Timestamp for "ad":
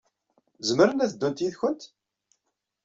1.03-1.11